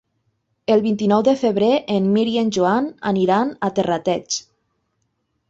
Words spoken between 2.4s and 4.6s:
en Joan aniran a Terrateig.